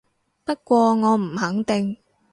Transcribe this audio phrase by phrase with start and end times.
[0.43, 1.95] 不過我唔肯定